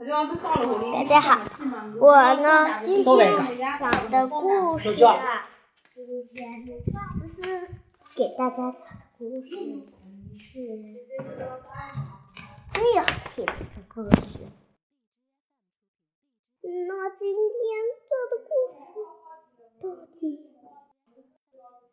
[0.00, 0.06] 大
[1.04, 1.44] 家好，
[2.00, 3.36] 我呢今天
[3.78, 5.46] 讲的故事啊，
[5.90, 6.72] 今天就
[7.28, 7.68] 是
[8.16, 9.50] 给大家讲的故事
[10.38, 10.48] 是
[12.80, 13.50] 最好听的
[13.94, 14.40] 故事。
[16.62, 17.60] 那今天
[18.08, 18.80] 做的故事
[19.82, 19.84] 到
[20.18, 20.18] 底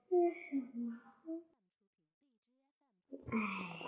[0.08, 0.80] 是什么？
[3.34, 3.87] 哎。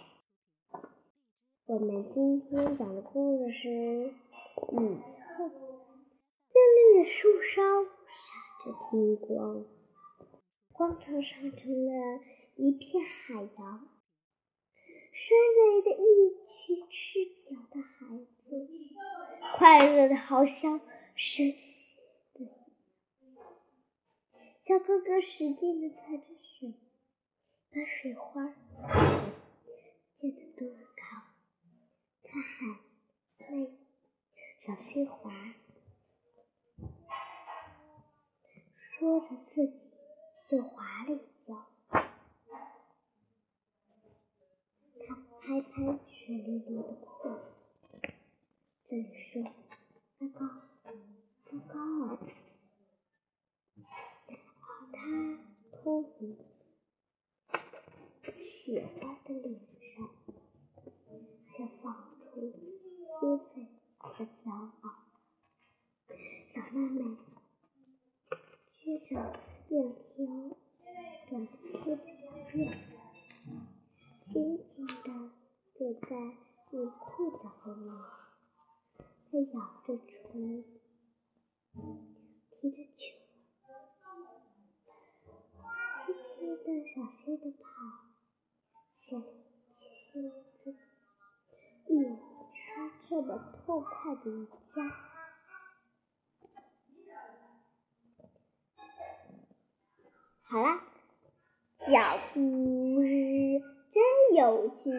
[1.69, 4.13] 我们今天讲的故事是雨
[5.37, 7.61] 后，嫩绿的树梢
[8.07, 9.63] 闪着金光，
[10.73, 12.21] 广场上成了
[12.55, 13.87] 一片海洋。
[15.11, 18.67] 睡累的一群赤脚的孩子，
[19.59, 20.81] 快乐的好像
[21.13, 22.49] 神仙的。
[24.59, 26.73] 小哥哥使劲的踩着水，
[27.69, 28.55] 把水花
[30.15, 31.28] 溅得多高。
[32.39, 32.79] 他喊
[33.51, 33.77] ：“妹，
[34.59, 35.29] 小心滑！”
[38.73, 39.91] 说着自己
[40.47, 41.67] 就滑了一跤。
[45.05, 47.41] 他拍拍水淋淋的裤子，
[48.87, 49.43] 嘴说
[50.17, 50.47] ：“糟糕，
[51.43, 51.75] 糟糕！”
[53.83, 54.97] 而他
[55.73, 56.37] 通红、
[58.37, 59.59] 血花的脸
[59.97, 60.09] 上
[61.49, 62.07] 却放。
[63.51, 63.67] 兴
[63.99, 64.89] 和骄傲，
[66.47, 67.03] 小妹妹
[68.77, 69.09] 撅着
[69.67, 70.57] 两条
[71.29, 71.97] 短粗的
[72.49, 72.77] 辫子，
[74.31, 74.33] 紧
[74.67, 75.31] 紧地
[75.77, 76.09] 跟在
[76.71, 77.93] 你裤子后面。
[79.31, 80.63] 她咬着唇，
[82.49, 82.99] 提着球，
[85.93, 86.27] 轻轻
[86.63, 87.67] 地、小心地跑，
[88.95, 90.48] 想去形容自己一。
[93.09, 94.83] 这么痛快的一家。
[100.43, 100.81] 好啦，
[101.79, 104.91] 小故事真有趣，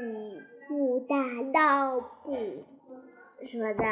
[0.69, 1.17] 不打
[1.53, 2.35] 倒不
[3.47, 3.85] 说的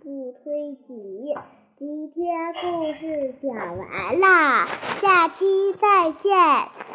[0.00, 1.34] 不推挤。
[1.76, 4.66] 今天故事讲完啦，
[5.00, 6.32] 下期再见，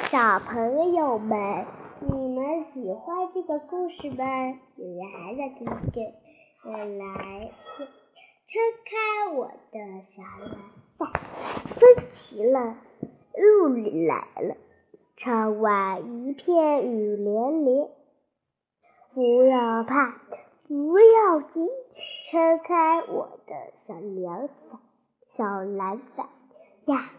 [0.10, 1.66] 小朋友们，
[2.00, 4.26] 你们喜欢这个故事吗？
[4.78, 5.66] 有人还在听
[6.64, 6.72] 我。
[6.72, 7.52] 来，
[8.46, 10.52] 撑开我的小蓝
[10.98, 11.08] 伞，
[11.66, 12.78] 风起了，
[13.38, 14.58] 雨来了，
[15.16, 17.90] 窗外一片雨连连。
[19.14, 20.22] 不要怕，
[20.68, 21.68] 不要急，
[22.32, 23.56] 撑开我的
[23.88, 24.80] 小凉伞，
[25.30, 26.30] 小蓝伞
[26.86, 27.12] 呀！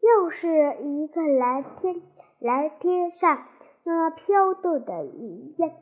[0.00, 2.02] 又是一个蓝天，
[2.38, 3.46] 蓝天上
[3.84, 5.74] 那飘动的云烟，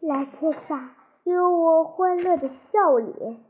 [0.00, 0.94] 蓝天上。
[1.28, 3.44] 有我欢乐的笑脸，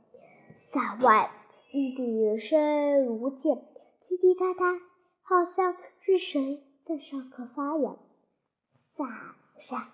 [0.70, 1.30] 伞外
[1.72, 3.56] 雨声如剑，
[4.00, 4.72] 滴滴答答，
[5.22, 7.96] 好像是谁在上课发言。
[8.96, 9.06] 伞
[9.58, 9.92] 下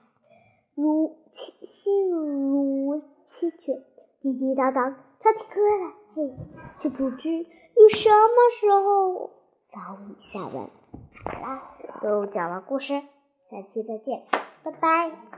[0.75, 3.85] 如心如清泉，
[4.21, 6.35] 滴滴答答，唱起歌来，嘿，
[6.81, 9.31] 却不知你什么时候
[9.69, 10.71] 早已下班。
[11.25, 12.95] 好啦，就讲完故事，
[13.51, 14.25] 下期再见，
[14.63, 15.25] 拜拜。